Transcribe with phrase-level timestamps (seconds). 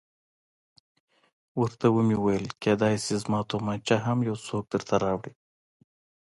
[1.59, 5.33] ورته ومې ویل کېدای شي زما تومانچه هم یو څوک درته راوړي.